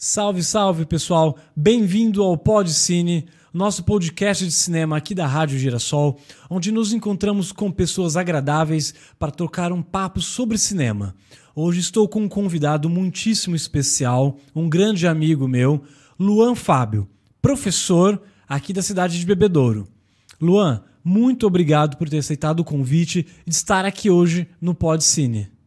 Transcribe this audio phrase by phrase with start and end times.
[0.00, 1.36] Salve, salve, pessoal!
[1.56, 7.50] Bem-vindo ao Pod Cine, nosso podcast de cinema aqui da Rádio Girassol, onde nos encontramos
[7.50, 11.16] com pessoas agradáveis para trocar um papo sobre cinema.
[11.52, 15.82] Hoje estou com um convidado muitíssimo especial, um grande amigo meu,
[16.16, 17.08] Luan Fábio,
[17.42, 19.88] professor aqui da cidade de Bebedouro.
[20.40, 25.57] Luan, muito obrigado por ter aceitado o convite de estar aqui hoje no Pod Cine.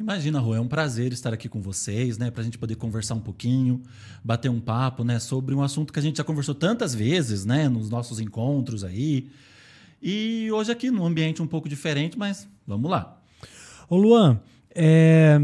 [0.00, 3.14] Imagina, Rô, é um prazer estar aqui com vocês, né, para a gente poder conversar
[3.14, 3.82] um pouquinho,
[4.22, 7.68] bater um papo, né, sobre um assunto que a gente já conversou tantas vezes, né,
[7.68, 9.28] nos nossos encontros aí.
[10.00, 13.20] E hoje aqui num ambiente um pouco diferente, mas vamos lá.
[13.90, 14.40] Ô Luan,
[14.72, 15.40] é...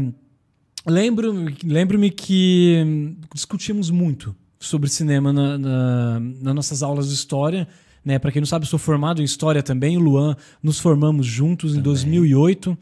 [0.87, 7.67] lembro-me lembro que discutimos muito sobre cinema na, na, nas nossas aulas de história.
[8.05, 8.17] Né?
[8.19, 9.97] Para quem não sabe, sou formado em história também.
[9.97, 11.81] O Luan, nos formamos juntos também.
[11.81, 12.77] em 2008.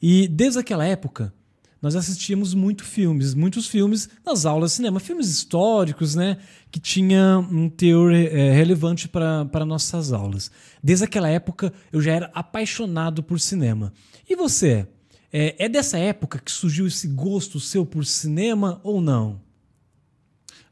[0.00, 1.32] E desde aquela época,
[1.80, 6.38] nós assistíamos muito filmes, muitos filmes nas aulas de cinema, filmes históricos, né,
[6.70, 10.50] que tinham um teor é, relevante para nossas aulas.
[10.82, 13.92] Desde aquela época, eu já era apaixonado por cinema.
[14.28, 14.88] E você?
[15.32, 19.40] É, é dessa época que surgiu esse gosto seu por cinema ou não?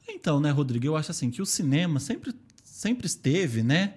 [0.08, 3.94] Então, né, Rodrigo, eu acho assim que o cinema sempre, sempre esteve, né,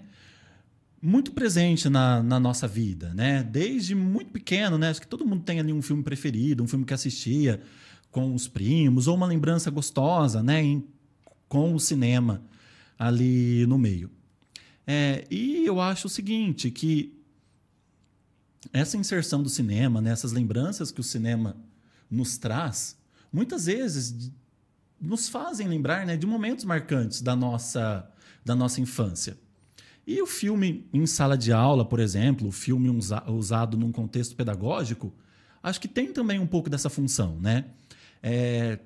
[1.01, 3.43] muito presente na, na, nossa vida, né?
[3.43, 4.89] Desde muito pequeno, né?
[4.89, 7.61] Acho que todo mundo tem ali um filme preferido, um filme que assistia
[8.11, 10.63] com os primos, ou uma lembrança gostosa, né?
[10.63, 10.87] Em,
[11.47, 12.43] com o cinema
[12.97, 14.09] ali no meio.
[14.85, 17.13] É, e eu acho o seguinte, que
[18.73, 21.55] essa inserção do cinema, né, essas lembranças que o cinema
[22.09, 22.97] nos traz,
[23.31, 24.31] muitas vezes
[24.99, 28.09] nos fazem lembrar né, de momentos marcantes da nossa,
[28.43, 29.37] da nossa infância.
[30.07, 34.37] E o filme em sala de aula, por exemplo, o filme usa, usado num contexto
[34.37, 35.13] pedagógico,
[35.61, 37.65] acho que tem também um pouco dessa função, né?
[38.23, 38.79] É,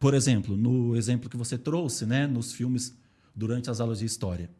[0.00, 2.92] por exemplo, no exemplo que você trouxe, né, nos filmes
[3.32, 4.50] durante as aulas de história.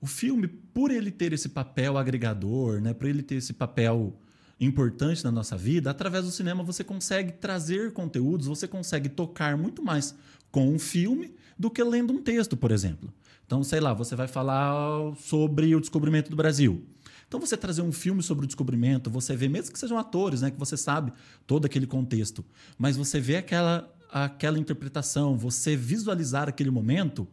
[0.00, 4.20] O filme, por ele ter esse papel agregador, né, por ele ter esse papel
[4.60, 9.84] importante na nossa vida, através do cinema você consegue trazer conteúdos, você consegue tocar muito
[9.84, 10.16] mais
[10.50, 13.12] com um filme do que lendo um texto, por exemplo.
[13.48, 16.84] Então, sei lá, você vai falar sobre o descobrimento do Brasil.
[17.26, 20.50] Então, você trazer um filme sobre o descobrimento, você vê, mesmo que sejam atores, né,
[20.50, 21.14] que você sabe
[21.46, 22.44] todo aquele contexto,
[22.76, 27.26] mas você vê aquela, aquela interpretação, você visualizar aquele momento,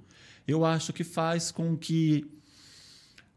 [0.47, 2.25] eu acho que faz com que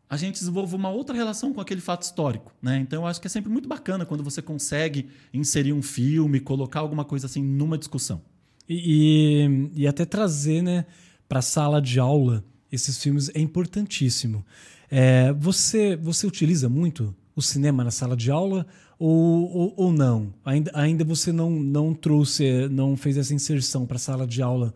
[0.09, 2.53] a gente desenvolva uma outra relação com aquele fato histórico.
[2.63, 2.79] Né?
[2.79, 6.79] Então, eu acho que é sempre muito bacana quando você consegue inserir um filme, colocar
[6.79, 8.23] alguma coisa assim numa discussão.
[8.69, 10.87] E, e, e até trazer né,
[11.29, 14.45] para a sala de aula esses filmes é importantíssimo.
[14.91, 18.67] É, você, você utiliza muito o cinema na sala de aula
[18.99, 20.33] ou, ou, ou não?
[20.45, 24.75] Ainda, ainda você não, não trouxe, não fez essa inserção para a sala de aula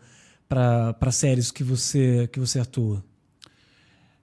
[0.49, 3.03] para séries que você, que você atua?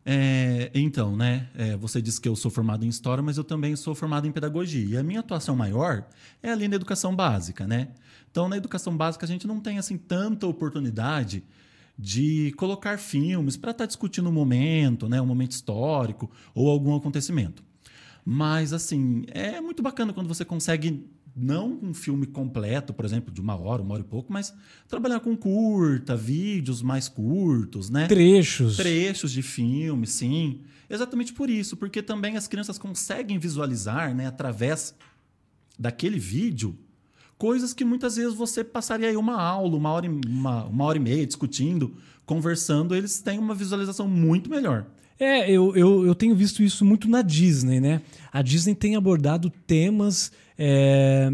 [0.06, 1.50] É, então, né?
[1.56, 4.32] É, você disse que eu sou formado em história, mas eu também sou formado em
[4.32, 4.86] pedagogia.
[4.86, 6.06] E a minha atuação maior
[6.42, 7.90] é ali na educação básica, né?
[8.32, 11.44] Então, na educação básica, a gente não tem assim tanta oportunidade
[12.02, 16.96] de colocar filmes para estar tá discutindo um momento, né, um momento histórico ou algum
[16.96, 17.62] acontecimento.
[18.24, 21.06] Mas, assim, é muito bacana quando você consegue,
[21.36, 24.54] não um filme completo, por exemplo, de uma hora, uma hora e pouco, mas
[24.88, 28.08] trabalhar com curta, vídeos mais curtos, né?
[28.08, 28.78] Trechos.
[28.78, 30.62] Trechos de filme, sim.
[30.90, 34.96] Exatamente por isso, porque também as crianças conseguem visualizar, né, através
[35.78, 36.78] daquele vídeo,
[37.40, 41.02] coisas que muitas vezes você passaria aí uma aula, uma hora, uma, uma hora e
[41.02, 41.96] meia discutindo,
[42.26, 44.86] conversando, eles têm uma visualização muito melhor.
[45.18, 48.02] É, eu, eu, eu tenho visto isso muito na Disney, né?
[48.32, 51.32] A Disney tem abordado temas é,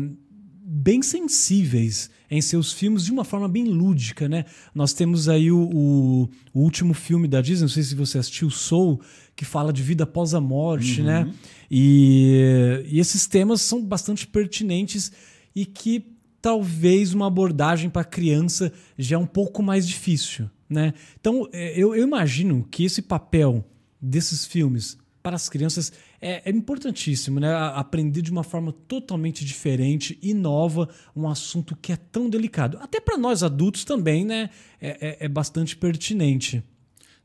[0.64, 4.46] bem sensíveis em seus filmes de uma forma bem lúdica, né?
[4.74, 8.50] Nós temos aí o, o, o, último filme da Disney, não sei se você assistiu,
[8.50, 9.02] Soul,
[9.36, 11.22] que fala de vida após a morte, né?
[11.22, 11.26] uhum.
[11.26, 11.34] né?
[11.70, 15.12] E, e esses temas são bastante pertinentes
[15.56, 20.50] e que talvez uma abordagem para criança já é um pouco mais difícil.
[20.70, 20.94] Né?
[21.20, 23.66] Então, é, eu, eu imagino que esse papel
[24.02, 25.92] desses filmes para as crianças
[26.22, 27.52] é, é, importantíssimo, né?
[27.52, 32.78] Aprender de uma forma totalmente diferente e nova um assunto que é tão delicado.
[32.80, 34.52] Até para nós adultos também, né?
[34.80, 36.64] É, é, é, bastante pertinente.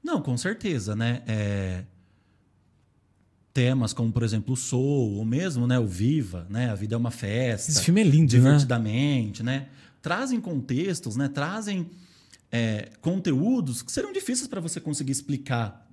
[0.02, 1.22] Não, com certeza, né?
[1.26, 1.84] É,
[3.52, 6.99] temas como, por exemplo, o Soul, ou mesmo né, o Viva, né, A Vida é
[6.99, 7.70] uma Festa.
[7.70, 8.38] Esse filme é lindo, né?
[8.38, 9.61] Divertidamente, né?
[9.61, 9.69] né?
[10.00, 11.29] Trazem contextos, né?
[11.29, 11.91] Trazem
[12.50, 15.87] é, conteúdos que serão difíceis para você conseguir explicar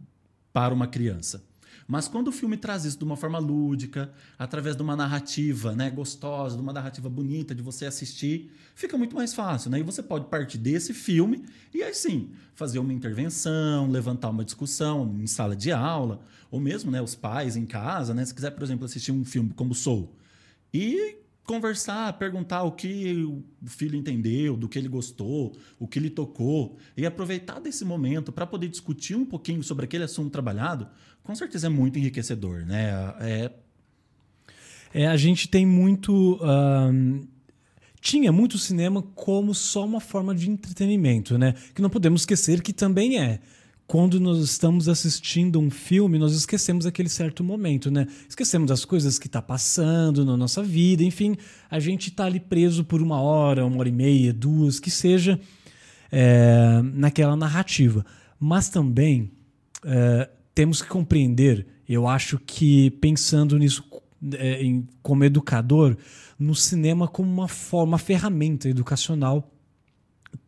[0.53, 1.43] para uma criança.
[1.87, 5.89] Mas quando o filme traz isso de uma forma lúdica, através de uma narrativa né,
[5.89, 9.71] gostosa, de uma narrativa bonita de você assistir, fica muito mais fácil.
[9.71, 9.79] Né?
[9.79, 15.15] E você pode partir desse filme e aí sim fazer uma intervenção, levantar uma discussão
[15.17, 16.19] em sala de aula,
[16.51, 18.13] ou mesmo né, os pais em casa.
[18.13, 18.25] Né?
[18.25, 20.13] Se quiser, por exemplo, assistir um filme como Soul.
[20.73, 21.15] E
[21.47, 26.77] conversar, perguntar o que o filho entendeu, do que ele gostou, o que ele tocou,
[26.95, 30.87] e aproveitar desse momento para poder discutir um pouquinho sobre aquele assunto trabalhado,
[31.23, 32.91] com certeza é muito enriquecedor, né?
[33.21, 33.51] É,
[34.93, 36.37] é a gente tem muito.
[36.43, 37.25] Um,
[37.99, 41.53] tinha muito cinema como só uma forma de entretenimento, né?
[41.73, 43.39] Que não podemos esquecer que também é
[43.87, 48.05] quando nós estamos assistindo um filme, nós esquecemos aquele certo momento, né?
[48.27, 51.37] Esquecemos as coisas que está passando na nossa vida, enfim,
[51.71, 55.39] a gente está ali preso por uma hora, uma hora e meia, duas, que seja
[56.11, 58.05] é, naquela narrativa.
[58.37, 59.31] Mas também
[59.85, 63.85] é, temos que compreender, eu acho que pensando nisso
[64.33, 65.95] é, em, como educador,
[66.37, 69.49] no cinema como uma forma, uma ferramenta educacional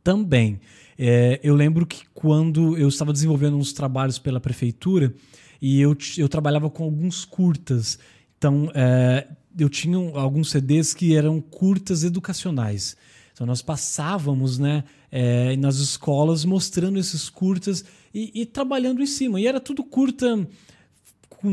[0.04, 0.60] também.
[0.98, 5.14] É, eu lembro que quando eu estava desenvolvendo uns trabalhos pela prefeitura
[5.62, 7.98] e eu, eu trabalhava com alguns curtas.
[8.38, 9.28] Então, é,
[9.58, 12.98] eu tinha alguns CDs que eram curtas educacionais.
[13.34, 19.40] Então, nós passávamos né, é, nas escolas mostrando esses curtas e, e, trabalhando em cima.
[19.40, 20.46] E era tudo curta,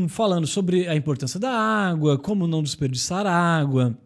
[0.09, 3.97] falando sobre a importância da água, como não desperdiçar água,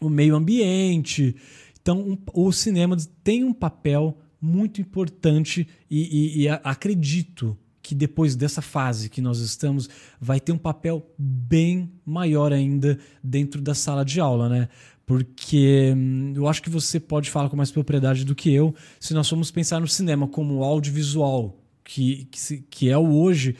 [0.00, 1.36] o meio ambiente.
[1.86, 8.34] Então, um, o cinema tem um papel muito importante e, e, e acredito que depois
[8.34, 9.88] dessa fase que nós estamos,
[10.20, 14.68] vai ter um papel bem maior ainda dentro da sala de aula, né?
[15.06, 19.14] Porque hum, eu acho que você pode falar com mais propriedade do que eu se
[19.14, 23.54] nós formos pensar no cinema como audiovisual, que, que, que é o hoje,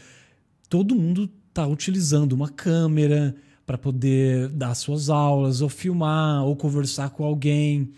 [0.69, 7.11] todo mundo está utilizando uma câmera para poder dar suas aulas, ou filmar, ou conversar
[7.11, 7.93] com alguém.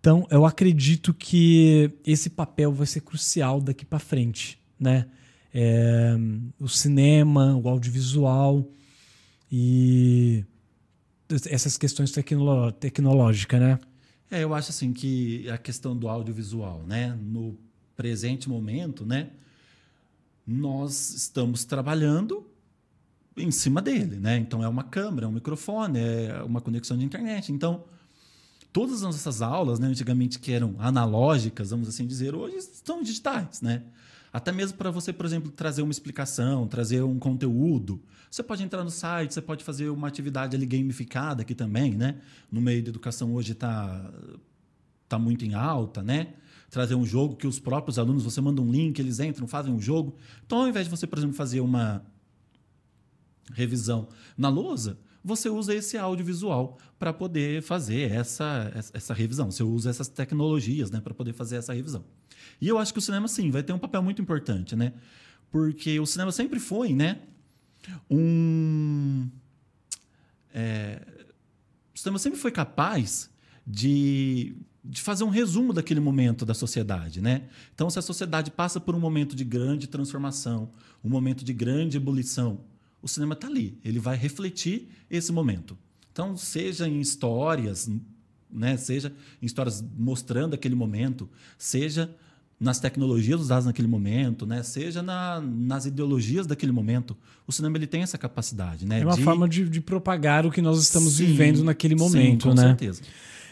[0.00, 5.06] Então, eu acredito que esse papel vai ser crucial daqui para frente, né?
[5.52, 6.16] É,
[6.58, 8.66] o cinema, o audiovisual
[9.52, 10.44] e
[11.50, 13.78] essas questões tecnolo tecnológicas, né?
[14.30, 17.18] É, eu acho assim que a questão do audiovisual, né?
[17.20, 17.58] No
[17.94, 19.30] presente momento, né?
[20.46, 22.46] Nós estamos trabalhando
[23.36, 24.38] em cima dele, né?
[24.38, 27.52] Então é uma câmera, é um microfone, é uma conexão de internet.
[27.52, 27.84] Então
[28.72, 33.82] todas essas aulas, né, antigamente que eram analógicas, vamos assim dizer, hoje estão digitais, né?
[34.32, 38.00] Até mesmo para você, por exemplo, trazer uma explicação, trazer um conteúdo.
[38.30, 42.20] Você pode entrar no site, você pode fazer uma atividade ali gamificada aqui também, né?
[42.50, 44.08] No meio da educação hoje está
[45.08, 46.34] tá muito em alta, né?
[46.70, 49.80] Trazer um jogo que os próprios alunos, você manda um link, eles entram, fazem um
[49.80, 50.16] jogo.
[50.46, 52.04] Então, ao invés de você, por exemplo, fazer uma
[53.52, 54.08] revisão
[54.38, 59.50] na lousa, você usa esse audiovisual para poder fazer essa, essa revisão.
[59.50, 62.04] Você usa essas tecnologias né, para poder fazer essa revisão.
[62.60, 64.92] E eu acho que o cinema, sim, vai ter um papel muito importante, né?
[65.50, 67.20] Porque o cinema sempre foi, né?
[68.10, 69.28] Um.
[70.54, 71.02] É,
[71.94, 73.30] o cinema sempre foi capaz
[73.66, 77.48] de, de fazer um resumo daquele momento da sociedade, né?
[77.74, 80.70] Então, se a sociedade passa por um momento de grande transformação,
[81.02, 82.60] um momento de grande ebulição,
[83.02, 83.78] o cinema está ali.
[83.84, 85.76] Ele vai refletir esse momento.
[86.12, 87.90] Então, seja em histórias,
[88.50, 92.10] né, seja em histórias mostrando aquele momento, seja
[92.60, 94.62] nas tecnologias usadas naquele momento, né?
[94.62, 97.16] seja na, nas ideologias daquele momento.
[97.46, 98.84] O cinema ele tem essa capacidade.
[98.84, 99.00] Né?
[99.00, 99.22] É uma de...
[99.22, 102.42] forma de, de, propagar o que nós estamos sim, vivendo naquele momento.
[102.42, 102.62] Sim, com né?
[102.62, 103.00] certeza.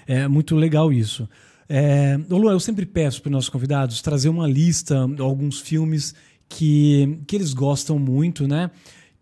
[0.06, 1.26] É muito legal isso.
[1.66, 6.14] É, Lu, eu sempre peço para os nossos convidados trazer uma lista, alguns filmes
[6.46, 8.70] que, que eles gostam muito, né?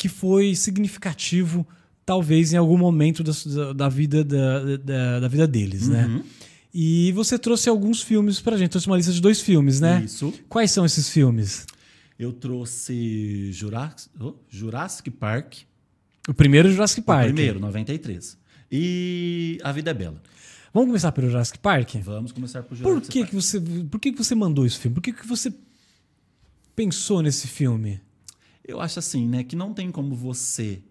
[0.06, 1.66] Que foi significativo,
[2.04, 6.06] talvez em algum momento da, da vida, da, da, da, vida deles, né?
[6.06, 6.18] uhum.
[6.18, 6.25] né?
[6.72, 8.70] E você trouxe alguns filmes pra gente.
[8.70, 10.02] Trouxe uma lista de dois filmes, né?
[10.04, 10.32] Isso.
[10.48, 11.66] Quais são esses filmes?
[12.18, 15.54] Eu trouxe Jurassic, oh, Jurassic Park.
[16.28, 17.30] O primeiro Jurassic Park.
[17.30, 18.38] O primeiro, 93.
[18.70, 20.22] E A Vida é Bela.
[20.72, 21.94] Vamos começar pelo Jurassic Park?
[22.02, 23.30] Vamos começar por Jurassic por que Park.
[23.30, 23.60] Que você,
[23.90, 24.94] por que, que você mandou esse filme?
[24.94, 25.52] Por que, que você
[26.76, 28.00] pensou nesse filme?
[28.66, 30.82] Eu acho assim, né, que não tem como você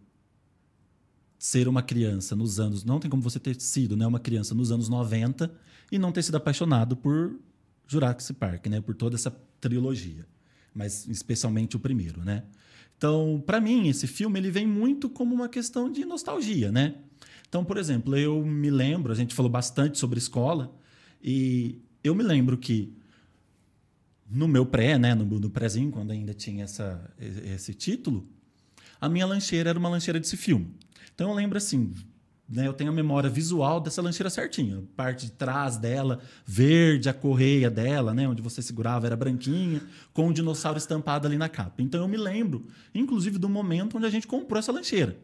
[1.37, 4.71] ser uma criança nos anos, não tem como você ter sido, né, uma criança nos
[4.71, 5.53] anos 90
[5.91, 7.37] e não ter sido apaixonado por
[7.85, 9.29] Jurassic Park, né, por toda essa
[9.59, 10.25] trilogia,
[10.73, 12.43] mas especialmente o primeiro, né?
[12.97, 16.95] Então, para mim, esse filme ele vem muito como uma questão de nostalgia, né?
[17.47, 20.73] Então, por exemplo, eu me lembro, a gente falou bastante sobre escola
[21.21, 22.93] e eu me lembro que
[24.29, 28.27] no meu pré, né, no, no prézinho, quando ainda tinha essa, esse título,
[28.99, 30.73] a minha lancheira era uma lancheira desse filme.
[31.13, 31.93] Então eu lembro assim,
[32.47, 34.83] né, eu tenho a memória visual dessa lancheira certinha.
[34.95, 39.81] Parte de trás dela, verde, a correia dela, né, onde você segurava era branquinha,
[40.13, 41.81] com o um dinossauro estampado ali na capa.
[41.81, 45.17] Então eu me lembro, inclusive, do momento onde a gente comprou essa lancheira.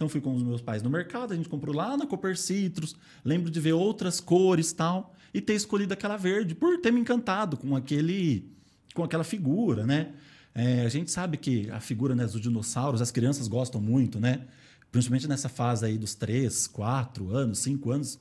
[0.00, 2.96] Então fui com os meus pais no mercado, a gente comprou lá na Cooper Citrus,
[3.22, 7.54] lembro de ver outras cores tal, e ter escolhido aquela verde, por ter me encantado
[7.58, 8.50] com aquele
[8.94, 10.12] com aquela figura, né?
[10.54, 14.46] É, a gente sabe que a figura né, dos dinossauros, as crianças gostam muito, né?
[14.90, 18.18] Principalmente nessa fase aí dos 3, 4 anos, 5 anos.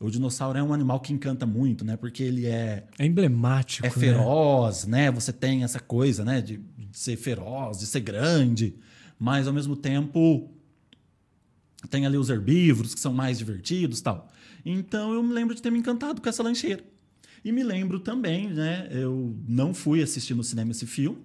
[0.00, 1.96] O dinossauro é um animal que encanta muito, né?
[1.96, 2.86] Porque ele é.
[2.98, 3.86] É emblemático.
[3.86, 3.94] É né?
[3.94, 5.04] feroz, né?
[5.04, 5.10] né?
[5.12, 6.40] Você tem essa coisa, né?
[6.40, 8.74] De, de ser feroz, de ser grande,
[9.16, 10.50] mas ao mesmo tempo
[11.88, 14.28] tem ali os herbívoros que são mais divertidos tal.
[14.64, 16.84] Então eu me lembro de ter me encantado com essa lancheira.
[17.44, 18.88] E me lembro também, né?
[18.90, 21.18] Eu não fui assistir no cinema esse filme,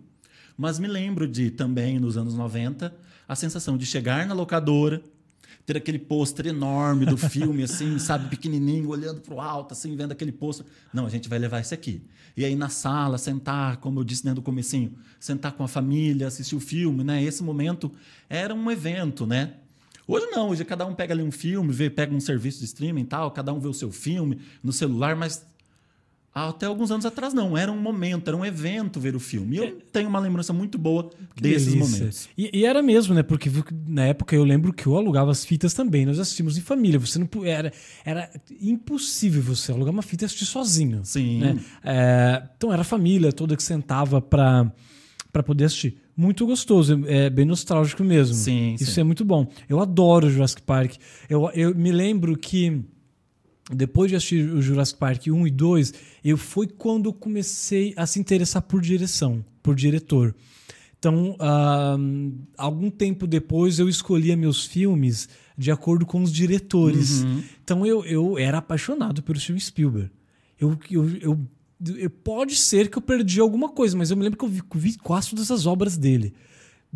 [0.57, 2.95] mas me lembro de também, nos anos 90,
[3.27, 5.01] a sensação de chegar na locadora,
[5.65, 10.13] ter aquele pôster enorme do filme, assim, sabe, pequenininho, olhando para o alto, assim, vendo
[10.13, 10.65] aquele pôster.
[10.93, 12.01] Não, a gente vai levar esse aqui.
[12.37, 16.27] E aí na sala, sentar, como eu disse dentro do comecinho, sentar com a família,
[16.27, 17.21] assistir o filme, né?
[17.21, 17.91] Esse momento
[18.29, 19.55] era um evento, né?
[20.07, 23.01] Hoje não, hoje cada um pega ali um filme, vê, pega um serviço de streaming
[23.01, 25.45] e tal, cada um vê o seu filme no celular, mas
[26.35, 29.55] até alguns anos atrás não, era um momento, era um evento ver o filme.
[29.55, 29.73] E eu é.
[29.93, 31.97] tenho uma lembrança muito boa desses delícia.
[31.97, 32.29] momentos.
[32.37, 33.23] E, e, era mesmo, né?
[33.23, 33.49] Porque
[33.87, 36.99] na época eu lembro que eu alugava as fitas também, nós assistimos em família.
[36.99, 37.71] Você não era,
[38.03, 38.29] era
[38.61, 41.05] impossível você alugar uma fita e assistir sozinho.
[41.05, 41.39] Sim.
[41.39, 41.59] Né?
[41.81, 44.69] É, então era a família toda que sentava para
[45.31, 45.97] para poder assistir.
[46.17, 48.35] Muito gostoso, é bem nostálgico mesmo.
[48.35, 49.01] Sim, Isso sim.
[49.01, 49.47] é muito bom.
[49.67, 50.95] Eu adoro Jurassic Park.
[51.29, 52.81] Eu, eu me lembro que
[53.71, 55.93] depois de assistir o Jurassic Park 1 e 2,
[56.23, 60.35] eu foi quando eu comecei a se interessar por direção, por diretor.
[60.97, 67.23] Então, uh, algum tempo depois, eu escolhia meus filmes de acordo com os diretores.
[67.23, 67.43] Uhum.
[67.63, 70.09] Então, eu, eu era apaixonado pelo Steven Spielberg.
[70.59, 71.47] Eu, eu, eu
[72.23, 74.97] pode ser que eu perdi alguma coisa, mas eu me lembro que eu vi, vi
[74.97, 76.33] quase todas as obras dele.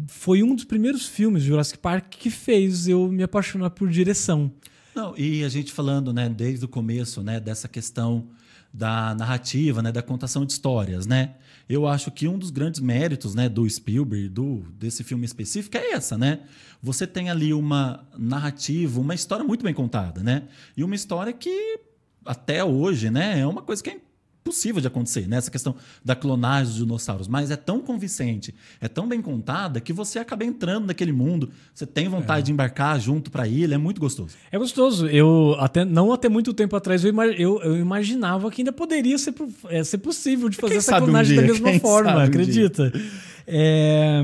[0.07, 4.51] Foi um dos primeiros filmes de Jurassic Park que fez eu me apaixonar por direção.
[4.95, 8.27] Não, e a gente falando, né, desde o começo, né, dessa questão
[8.73, 11.35] da narrativa, né, da contação de histórias, né?
[11.67, 15.91] Eu acho que um dos grandes méritos, né, do Spielberg, do desse filme específico é
[15.91, 16.41] essa, né?
[16.81, 20.43] Você tem ali uma narrativa, uma história muito bem contada, né?
[20.75, 21.79] E uma história que
[22.25, 23.99] até hoje, né, é uma coisa que é
[24.43, 25.37] possível de acontecer, né?
[25.37, 27.27] Essa questão da clonagem dos dinossauros.
[27.27, 31.49] Mas é tão convincente, é tão bem contada, que você acaba entrando naquele mundo.
[31.73, 32.43] Você tem vontade é.
[32.45, 34.35] de embarcar junto para ilha, é muito gostoso.
[34.51, 35.07] É gostoso.
[35.07, 39.33] Eu, até não até muito tempo atrás, eu, eu, eu imaginava que ainda poderia ser,
[39.69, 42.91] é, ser possível de fazer essa clonagem um da mesma forma, acredita?
[42.95, 42.99] Um
[43.47, 44.23] é.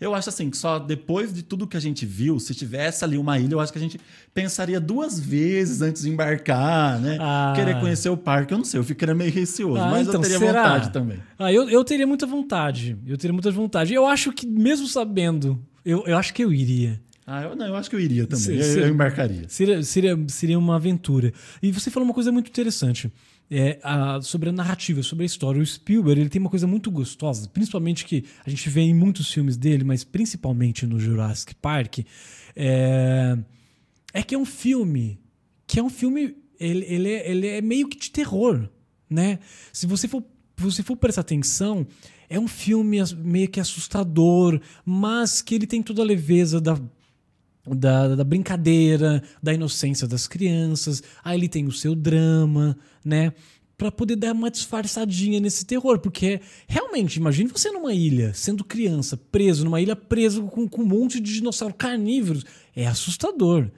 [0.00, 3.18] Eu acho assim, que só depois de tudo que a gente viu, se tivesse ali
[3.18, 4.00] uma ilha, eu acho que a gente
[4.32, 7.18] pensaria duas vezes antes de embarcar, né?
[7.20, 7.52] Ah.
[7.54, 10.22] Querer conhecer o parque, eu não sei, eu ficaria meio receoso, ah, mas então, eu
[10.22, 10.62] teria será?
[10.62, 11.18] vontade também.
[11.38, 12.96] Ah, eu, eu teria muita vontade.
[13.06, 13.92] Eu teria muita vontade.
[13.92, 16.98] Eu acho que, mesmo sabendo, eu, eu acho que eu iria.
[17.26, 18.44] Ah, eu, não, eu acho que eu iria também.
[18.44, 19.44] Seria, eu, eu embarcaria.
[19.48, 21.32] Seria, seria, seria uma aventura.
[21.62, 23.12] E você falou uma coisa muito interessante
[23.50, 25.60] é, a, sobre a narrativa, sobre a história.
[25.60, 29.30] O Spielberg ele tem uma coisa muito gostosa, principalmente que a gente vê em muitos
[29.32, 32.00] filmes dele, mas principalmente no Jurassic Park,
[32.54, 33.36] é,
[34.14, 35.18] é que é um filme
[35.66, 38.68] que é um filme ele, ele, é, ele é meio que de terror,
[39.08, 39.38] né?
[39.72, 40.22] Se você for
[40.56, 41.86] você for prestar atenção,
[42.28, 46.78] é um filme meio que assustador, mas que ele tem toda a leveza da
[47.66, 51.02] da, da, brincadeira, da inocência das crianças.
[51.22, 53.32] Aí ele tem o seu drama, né?
[53.76, 55.98] Para poder dar uma disfarçadinha nesse terror.
[55.98, 60.86] Porque realmente, imagine você numa ilha, sendo criança, preso, numa ilha preso com, com um
[60.86, 62.44] monte de dinossauros carnívoros.
[62.74, 63.70] É assustador.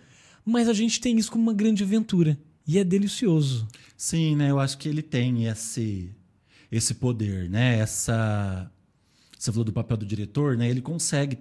[0.45, 2.39] Mas a gente tem isso como uma grande aventura.
[2.67, 3.67] E é delicioso.
[3.97, 4.51] Sim, né?
[4.51, 6.11] Eu acho que ele tem esse,
[6.71, 7.79] esse poder, né?
[7.79, 8.71] Essa.
[9.39, 10.69] Você falou do papel do diretor, né?
[10.69, 11.39] Ele consegue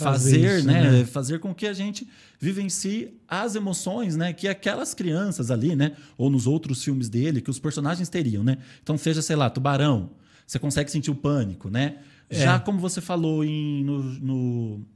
[0.00, 0.90] fazer, isso, né?
[0.90, 1.04] né?
[1.04, 4.32] Fazer com que a gente vivencie as emoções, né?
[4.32, 5.92] Que aquelas crianças ali, né?
[6.16, 8.58] Ou nos outros filmes dele, que os personagens teriam, né?
[8.82, 10.10] Então, seja, sei lá, Tubarão,
[10.46, 11.98] você consegue sentir o pânico, né?
[12.28, 12.40] É.
[12.40, 14.86] Já como você falou em, no, no,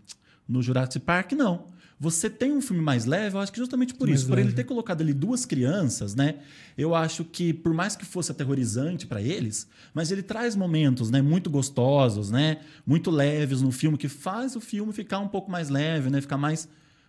[0.48, 1.64] no Jurassic Park, não
[2.00, 4.42] você tem um filme mais leve, eu acho que justamente por mais isso, leve.
[4.42, 6.36] por ele ter colocado ali duas crianças, né?
[6.76, 11.20] Eu acho que por mais que fosse aterrorizante para eles, mas ele traz momentos, né,
[11.20, 15.68] muito gostosos, né, muito leves no filme que faz o filme ficar um pouco mais
[15.68, 16.66] leve, né, ficar mais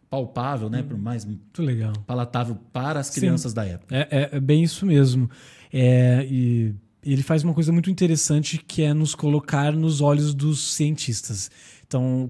[0.09, 3.55] palpável, né, por mais muito legal, palatável para as crianças Sim.
[3.55, 3.95] da época.
[3.95, 5.29] É, é, é bem isso mesmo.
[5.71, 10.73] É, e ele faz uma coisa muito interessante que é nos colocar nos olhos dos
[10.73, 11.49] cientistas.
[11.87, 12.29] Então,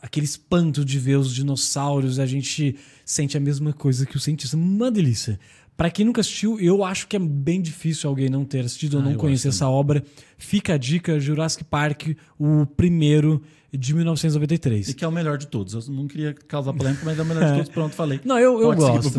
[0.00, 4.56] aquele espanto de ver os dinossauros, a gente sente a mesma coisa que o cientista.
[4.56, 5.38] Uma delícia.
[5.76, 9.00] Para quem nunca assistiu, eu acho que é bem difícil alguém não ter assistido ou
[9.00, 10.04] Ah, não eu conhecer essa obra.
[10.36, 14.90] Fica a dica: Jurassic Park, o primeiro de 1993.
[14.90, 15.72] E que é o melhor de todos.
[15.72, 17.68] Eu não queria causar polêmica, mas é o melhor de todos.
[17.70, 18.20] Pronto, falei.
[18.24, 19.18] Não, eu, eu gosto.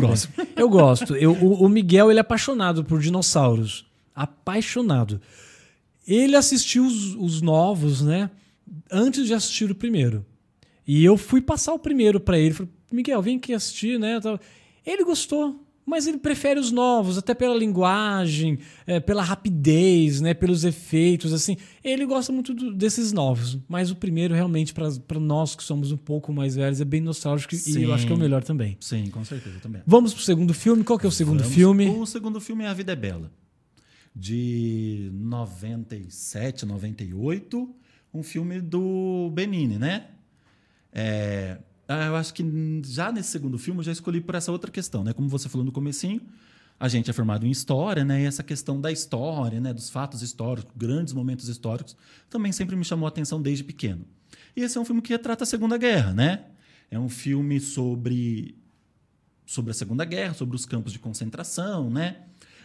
[0.56, 1.16] Eu gosto.
[1.16, 3.84] Eu, o, o Miguel, ele é apaixonado por dinossauros.
[4.14, 5.20] Apaixonado.
[6.06, 8.30] Ele assistiu os, os novos, né?
[8.90, 10.24] Antes de assistir o primeiro.
[10.86, 12.52] E eu fui passar o primeiro pra ele.
[12.54, 14.20] Falei, Miguel, vem aqui assistir, né?
[14.84, 15.60] Ele gostou.
[15.86, 21.58] Mas ele prefere os novos, até pela linguagem, é, pela rapidez, né, pelos efeitos, assim.
[21.84, 23.58] Ele gosta muito do- desses novos.
[23.68, 27.54] Mas o primeiro, realmente, para nós que somos um pouco mais velhos, é bem nostálgico
[27.54, 27.82] e Sim.
[27.82, 28.78] eu acho que é o melhor também.
[28.80, 29.82] Sim, com certeza também.
[29.86, 30.82] Vamos pro segundo filme.
[30.84, 31.54] Qual que é o segundo Vamos.
[31.54, 31.86] filme?
[31.90, 33.30] O segundo filme é A Vida é Bela.
[34.16, 37.68] De 97, 98.
[38.12, 40.06] Um filme do Benini, né?
[40.94, 41.58] É,
[41.88, 42.44] ah, eu acho que
[42.86, 45.12] já nesse segundo filme eu já escolhi por essa outra questão, né?
[45.12, 46.20] Como você falou no comecinho,
[46.78, 48.22] a gente é formado em história, né?
[48.22, 49.72] E essa questão da história, né?
[49.72, 51.96] Dos fatos históricos, grandes momentos históricos,
[52.30, 54.04] também sempre me chamou a atenção desde pequeno.
[54.56, 56.44] E esse é um filme que retrata a Segunda Guerra, né?
[56.90, 58.56] É um filme sobre
[59.46, 62.16] sobre a Segunda Guerra, sobre os campos de concentração, né?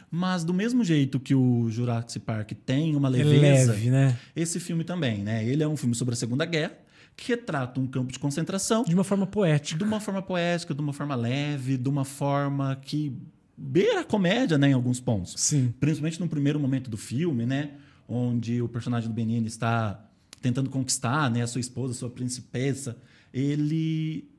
[0.09, 4.17] Mas do mesmo jeito que o Jurassic Park tem uma leveza, leve, né?
[4.35, 5.45] esse filme também, né?
[5.45, 6.77] Ele é um filme sobre a Segunda Guerra
[7.19, 9.77] que retrata um campo de concentração De uma forma poética.
[9.77, 13.13] de uma forma poética, de uma forma leve, de uma forma que
[13.57, 15.33] beira a comédia, né, em alguns pontos.
[15.37, 15.73] Sim.
[15.79, 17.71] Principalmente no primeiro momento do filme, né,
[18.07, 20.05] onde o personagem do Benini está
[20.41, 22.97] tentando conquistar, né, a sua esposa, a sua princesa,
[23.33, 24.29] ele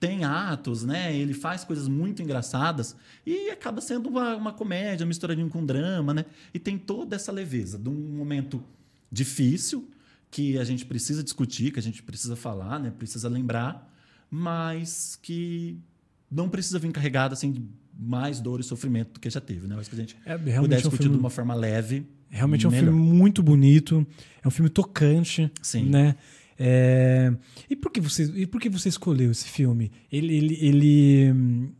[0.00, 1.16] tem atos, né?
[1.16, 2.94] Ele faz coisas muito engraçadas
[3.26, 6.24] e acaba sendo uma, uma comédia misturadinho com drama, né?
[6.54, 8.62] E tem toda essa leveza de um momento
[9.10, 9.88] difícil
[10.30, 12.90] que a gente precisa discutir, que a gente precisa falar, né?
[12.90, 13.92] Precisa lembrar,
[14.30, 15.78] mas que
[16.30, 17.62] não precisa vir carregado assim de
[17.98, 19.74] mais dor e sofrimento do que já teve, né?
[19.74, 22.06] Eu acho que a gente É puder é um discutir filme, de uma forma leve.
[22.28, 24.06] realmente é um filme muito bonito.
[24.42, 25.86] É um filme tocante, Sim.
[25.86, 26.14] né?
[26.60, 27.32] É,
[27.70, 29.90] E por que você e por que você escolheu esse filme?
[30.10, 31.70] Ele ele, ele...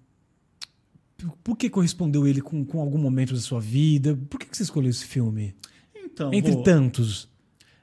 [1.42, 4.16] por que correspondeu ele com, com algum momento da sua vida?
[4.30, 5.54] Por que que você escolheu esse filme?
[5.94, 7.28] Então, Entre Rô, tantos.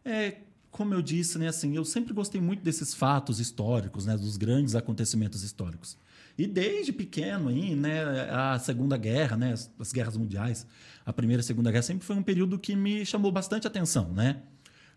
[0.03, 0.35] É,
[0.75, 4.75] como eu disse, né, assim, eu sempre gostei muito desses fatos históricos, né, dos grandes
[4.75, 5.97] acontecimentos históricos.
[6.37, 10.67] E desde pequeno aí, né, a Segunda Guerra, né, as, as guerras mundiais,
[11.05, 14.11] a Primeira e a Segunda Guerra sempre foi um período que me chamou bastante atenção,
[14.11, 14.41] né?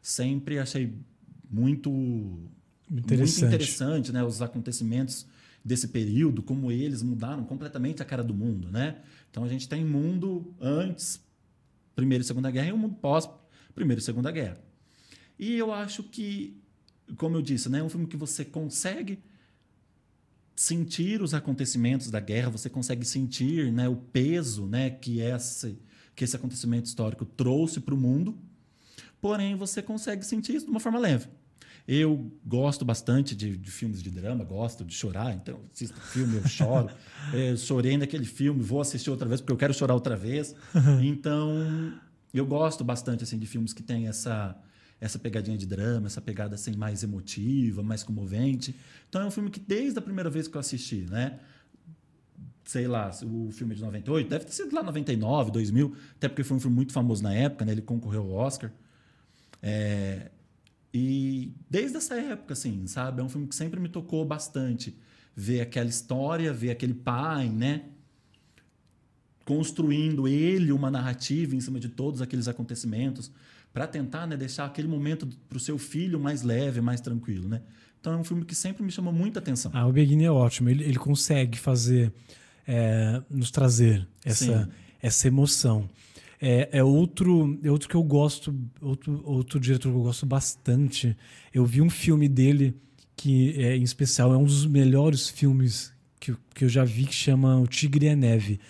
[0.02, 0.92] Sempre achei
[1.48, 1.90] muito
[2.90, 3.40] Interessante.
[3.40, 5.28] muito interessante, né, os acontecimentos
[5.64, 8.96] desse período, como eles mudaram completamente a cara do mundo, né?
[9.30, 11.20] Então a gente tem mundo antes
[11.94, 13.30] Primeira e Segunda Guerra e um mundo pós
[13.76, 14.66] Primeira e Segunda Guerra.
[15.38, 16.56] E eu acho que,
[17.16, 19.18] como eu disse, né, é um filme que você consegue
[20.58, 25.78] sentir os acontecimentos da guerra, você consegue sentir né, o peso né, que, esse,
[26.16, 28.36] que esse acontecimento histórico trouxe para o mundo,
[29.20, 31.28] porém você consegue sentir isso de uma forma leve.
[31.86, 36.46] Eu gosto bastante de, de filmes de drama, gosto de chorar, então assisto filme, eu
[36.46, 36.90] choro.
[37.32, 40.54] Eh, chorei naquele filme, vou assistir outra vez porque eu quero chorar outra vez.
[41.00, 41.94] Então,
[42.34, 44.54] eu gosto bastante assim de filmes que têm essa
[45.00, 48.74] essa pegadinha de drama, essa pegada assim mais emotiva, mais comovente.
[49.08, 51.38] Então é um filme que desde a primeira vez que eu assisti, né?
[52.64, 56.56] Sei lá, o filme de 98, deve ter sido lá 99, 2000, até porque foi
[56.56, 57.72] um filme muito famoso na época, né?
[57.72, 58.70] Ele concorreu ao Oscar.
[59.62, 60.30] É,
[60.92, 63.20] e desde essa época, assim, sabe?
[63.20, 64.96] É um filme que sempre me tocou bastante.
[65.34, 67.84] Ver aquela história, ver aquele pai, né?
[69.44, 73.30] Construindo ele uma narrativa em cima de todos aqueles acontecimentos
[73.78, 77.62] para tentar né, deixar aquele momento para o seu filho mais leve, mais tranquilo, né?
[78.00, 79.70] Então é um filme que sempre me chamou muita atenção.
[79.74, 80.68] Ah, o Begin é ótimo.
[80.68, 82.12] Ele, ele consegue fazer,
[82.66, 84.70] é, nos trazer essa, Sim.
[85.02, 85.88] essa emoção.
[86.40, 91.16] É, é outro, é outro que eu gosto, outro, outro diretor que eu gosto bastante.
[91.52, 92.76] Eu vi um filme dele
[93.16, 97.04] que, é, em especial, é um dos melhores filmes que, eu- que eu já vi,
[97.04, 98.60] que chama O Tigre e a Neve.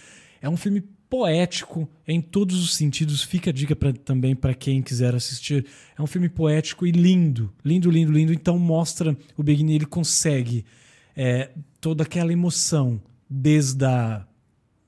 [0.40, 3.22] É um filme poético em todos os sentidos.
[3.22, 5.66] Fica a dica pra, também para quem quiser assistir.
[5.98, 8.32] É um filme poético e lindo, lindo, lindo, lindo.
[8.32, 10.64] Então mostra o Begin, ele consegue
[11.16, 14.26] é, toda aquela emoção, desde a,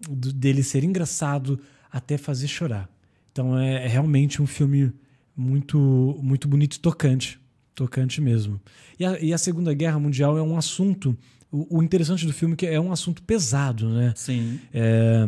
[0.08, 1.58] do- dele ser engraçado
[1.90, 2.88] até fazer chorar.
[3.32, 4.92] Então é, é realmente um filme
[5.36, 7.38] muito, muito bonito e tocante.
[7.74, 8.60] Tocante mesmo.
[8.98, 11.16] E a, e a Segunda Guerra Mundial é um assunto.
[11.50, 14.12] O, o interessante do filme é que é um assunto pesado, né?
[14.14, 14.60] Sim.
[14.74, 15.26] É,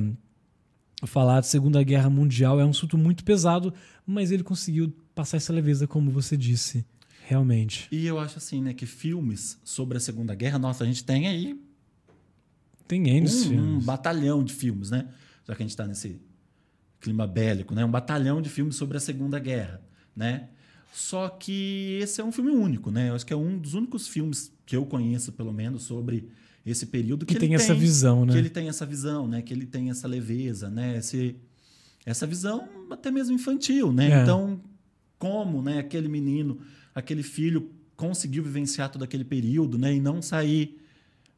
[1.07, 3.73] falar de Segunda Guerra Mundial é um assunto muito pesado,
[4.07, 6.85] mas ele conseguiu passar essa leveza, como você disse.
[7.27, 7.89] realmente.
[7.91, 11.29] E eu acho assim, né, que filmes sobre a Segunda Guerra, nossa, a gente tem
[11.29, 11.59] aí
[12.87, 15.09] Tem N um, um batalhão de filmes, né?
[15.47, 16.21] Já que a gente está nesse
[17.01, 17.85] clima bélico, né?
[17.85, 19.81] Um batalhão de filmes sobre a Segunda Guerra,
[20.15, 20.49] né?
[20.93, 23.09] Só que esse é um filme único, né?
[23.09, 26.29] Eu acho que é um dos únicos filmes que eu conheço, pelo menos, sobre
[26.65, 28.33] esse período Que que, ele tem essa visão, né?
[28.33, 29.43] Que ele tem essa visão, né?
[29.43, 30.99] Que ele tem essa leveza, né?
[30.99, 31.37] Esse,
[32.07, 34.11] essa visão até mesmo infantil, né?
[34.11, 34.23] É.
[34.23, 34.61] Então,
[35.19, 35.79] como, né?
[35.79, 36.59] Aquele menino,
[36.95, 39.95] aquele filho conseguiu vivenciar todo aquele período, né?
[39.95, 40.79] E não sair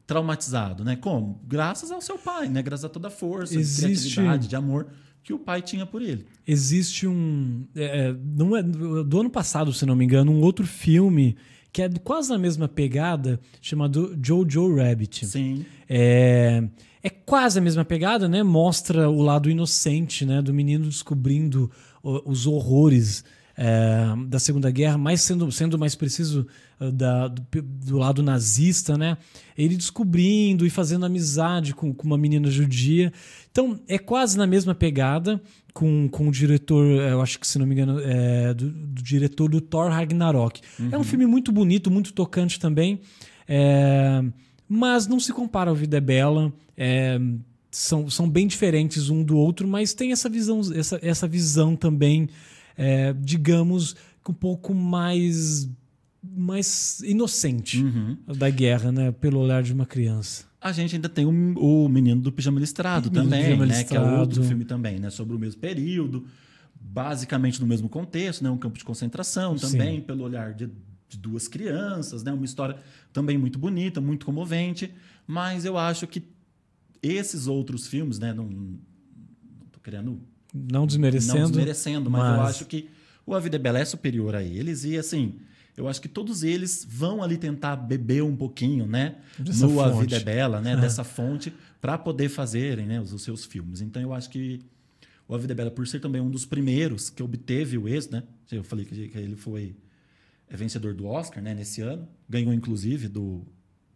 [0.05, 0.95] traumatizado, né?
[0.95, 1.41] Como?
[1.47, 2.61] Graças ao seu pai, né?
[2.61, 4.87] Graças a toda a força, Existe- de criatividade, de amor
[5.23, 6.23] que o pai tinha por ele.
[6.47, 7.65] Existe um.
[7.75, 11.35] é, é, não é, do ano passado, se não me engano, um outro filme
[11.75, 15.25] que é quase na mesma pegada, chamado Jojo Rabbit.
[15.25, 15.65] Sim.
[15.89, 16.63] É,
[17.03, 18.43] é quase a mesma pegada, né?
[18.43, 20.41] Mostra o lado inocente, né?
[20.41, 21.69] Do menino descobrindo
[22.01, 23.25] os horrores
[23.57, 26.45] é, da Segunda Guerra, mais sendo, sendo mais preciso
[26.79, 29.17] ah, da- do, do lado nazista, né?
[29.57, 33.13] Ele descobrindo e fazendo amizade com, com uma menina judia.
[33.51, 35.41] Então, é quase na mesma pegada
[35.73, 39.01] com, com o diretor, eh, eu acho que se não me engano, é, do, do
[39.01, 40.61] diretor do Thor Ragnarok.
[40.91, 42.99] É um filme muito bonito, muito tocante também.
[43.47, 44.23] É,
[44.67, 46.51] mas não se compara ao Vida é Bela.
[46.77, 47.19] é,
[47.71, 52.29] são, são bem diferentes um do outro, mas tem essa visão, essa, essa visão também,
[52.77, 53.95] é, digamos,
[54.27, 55.69] um pouco mais,
[56.23, 58.17] mais inocente Uhum.
[58.37, 59.11] da guerra, né?
[59.11, 60.45] Pelo olhar de uma criança.
[60.59, 63.83] A gente ainda tem o, o Menino do Pijama Listrado Menino também, Pijama né?
[63.83, 64.43] Que é outro Listrado.
[64.47, 65.09] filme também, né?
[65.11, 66.25] Sobre o mesmo período,
[66.79, 68.49] basicamente no mesmo contexto, né?
[68.49, 69.71] Um campo de concentração Sim.
[69.71, 70.67] também, pelo olhar de,
[71.07, 72.31] de duas crianças, né?
[72.33, 72.77] Uma história
[73.13, 74.91] também muito bonita, muito comovente.
[75.27, 76.23] Mas eu acho que
[77.01, 78.33] esses outros filmes, né?
[78.33, 78.79] Não, não
[79.71, 80.19] tô querendo
[80.71, 81.39] Não desmerecendo.
[81.39, 82.89] não desmerecendo, mas, eu mas- acho que
[83.25, 85.35] o A Vida é Bela é superior a eles e assim,
[85.75, 89.91] eu acho que todos eles vão ali tentar beber um pouquinho, né, Dessa no A
[89.91, 90.01] fonte.
[90.01, 93.81] Vida é Bela, né, dessa fonte para poder fazerem, né, os, os seus filmes.
[93.81, 94.61] Então eu acho que
[95.27, 98.15] o A Vida é Bela por ser também um dos primeiros que obteve o êxito,
[98.15, 98.23] né?
[98.51, 99.75] Eu falei que, que ele foi
[100.47, 103.45] é, vencedor do Oscar, né, nesse ano, ganhou inclusive do,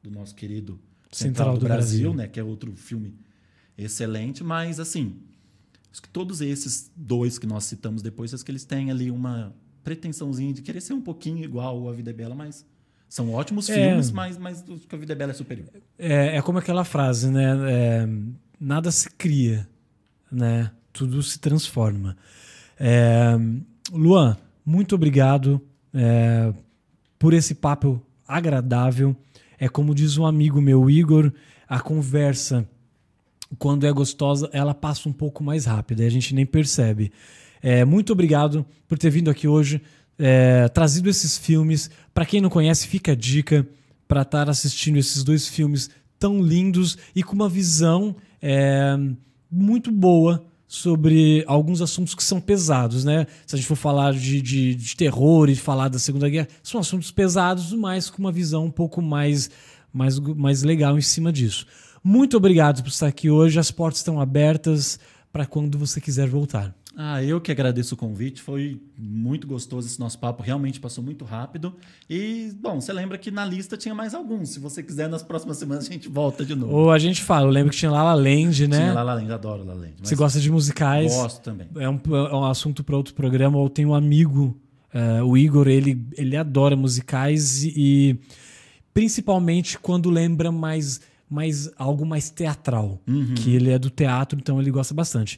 [0.01, 0.79] do nosso querido
[1.11, 3.15] Central, do, Brasil, né, que é outro filme
[3.77, 5.15] excelente, mas assim,
[5.91, 9.53] Acho que todos esses dois que nós citamos depois, acho que eles têm ali uma
[9.83, 12.65] pretensãozinha de querer ser um pouquinho igual a Vida é Bela, mas
[13.07, 13.73] são ótimos É.
[13.73, 15.67] filmes, mas, mas a Vida é Bela é superior.
[15.97, 17.57] É, é como aquela frase, né?
[17.71, 18.07] É,
[18.59, 19.67] nada se cria,
[20.31, 20.71] né?
[20.93, 22.15] Tudo se transforma.
[22.79, 23.35] É,
[23.91, 25.59] Luan, muito obrigado
[25.93, 26.53] é,
[27.17, 29.15] por esse papo agradável.
[29.57, 31.33] É como diz um amigo meu, Igor,
[31.67, 32.67] a conversa,
[33.57, 37.11] quando é gostosa, ela passa um pouco mais rápido, e a gente nem percebe.
[37.61, 39.81] É, muito obrigado por ter vindo aqui hoje,
[40.17, 41.89] é, trazido esses filmes.
[42.13, 43.67] Para quem não conhece, fica a dica
[44.07, 48.97] para estar assistindo esses dois filmes tão lindos e com uma visão é,
[49.49, 53.25] muito boa sobre alguns assuntos que são pesados, né?
[53.47, 56.79] Se a gente for falar de, de, de terror e falar da Segunda Guerra, são
[56.79, 59.49] assuntos pesados, mas com uma visão um pouco mais,
[59.91, 61.65] mais, mais legal em cima disso.
[62.03, 63.59] Muito obrigado por estar aqui hoje.
[63.59, 64.99] As portas estão abertas
[65.31, 66.75] para quando você quiser voltar.
[67.01, 71.23] Ah, eu que agradeço o convite, foi muito gostoso esse nosso papo, realmente passou muito
[71.23, 71.73] rápido.
[72.09, 74.49] E, bom, você lembra que na lista tinha mais alguns.
[74.49, 76.75] Se você quiser, nas próximas semanas a gente volta de novo.
[76.75, 78.77] Ou a gente fala, eu lembro que tinha La La Land, né?
[78.79, 79.93] Tinha La La Land, adoro La La Land.
[80.03, 81.13] Você gosta de musicais?
[81.13, 81.69] Gosto também.
[81.77, 83.57] É um, é um assunto para outro programa.
[83.57, 84.59] Eu tenho um amigo,
[84.93, 88.19] eh, o Igor, ele, ele adora musicais e, e
[88.93, 93.01] principalmente quando lembra mais, mais algo mais teatral,
[93.35, 95.37] que ele é do teatro, então ele gosta bastante.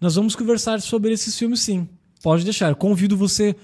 [0.00, 1.88] Nós vamos conversar sobre esses filmes, sim.
[2.22, 2.74] Pode deixar.
[2.74, 3.56] Convido você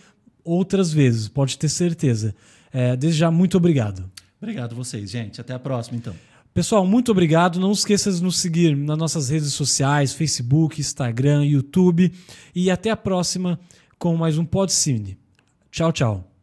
[0.45, 2.35] outras vezes, pode ter certeza.
[2.73, 4.11] Eh, desde já, muito obrigado.
[4.41, 5.41] Obrigado vocês, gente.
[5.41, 6.15] Até a próxima, então.
[6.55, 7.61] Pessoal, muito obrigado.
[7.61, 12.13] Não esqueça de nos seguir nas nossas redes sociais, Facebook, Instagram, YouTube.
[12.55, 13.61] E até a próxima
[13.99, 15.19] com mais um Podcine.
[15.71, 16.36] Tchau, tchau.